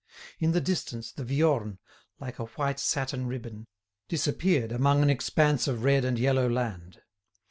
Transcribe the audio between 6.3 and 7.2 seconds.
land.